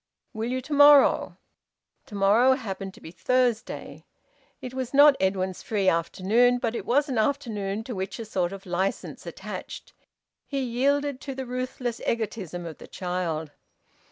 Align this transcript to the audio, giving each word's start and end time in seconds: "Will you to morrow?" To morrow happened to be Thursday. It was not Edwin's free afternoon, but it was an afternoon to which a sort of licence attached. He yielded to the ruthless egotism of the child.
"Will 0.33 0.49
you 0.49 0.61
to 0.61 0.73
morrow?" 0.73 1.37
To 2.07 2.15
morrow 2.15 2.53
happened 2.53 2.91
to 2.95 3.01
be 3.01 3.11
Thursday. 3.11 4.03
It 4.59 4.73
was 4.73 4.95
not 4.95 5.15
Edwin's 5.19 5.61
free 5.61 5.87
afternoon, 5.87 6.57
but 6.57 6.73
it 6.73 6.87
was 6.87 7.07
an 7.07 7.19
afternoon 7.19 7.83
to 7.83 7.93
which 7.93 8.17
a 8.17 8.25
sort 8.25 8.51
of 8.51 8.65
licence 8.65 9.27
attached. 9.27 9.93
He 10.47 10.59
yielded 10.61 11.21
to 11.21 11.35
the 11.35 11.45
ruthless 11.45 12.01
egotism 12.07 12.65
of 12.65 12.79
the 12.79 12.87
child. 12.87 13.51